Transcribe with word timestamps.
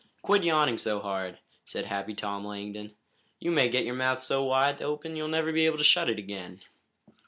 "Quit 0.23 0.43
yawning 0.43 0.79
so 0.79 0.99
hard," 0.99 1.37
said 1.63 1.85
Happy 1.85 2.15
Tom 2.15 2.43
Langdon. 2.43 2.95
"You 3.39 3.51
may 3.51 3.69
get 3.69 3.85
your 3.85 3.93
mouth 3.93 4.23
so 4.23 4.43
wide 4.43 4.81
open 4.81 5.11
that 5.11 5.17
you'll 5.19 5.27
never 5.27 5.51
be 5.53 5.67
able 5.67 5.77
to 5.77 5.83
shut 5.83 6.09
it 6.09 6.17
again." 6.17 6.61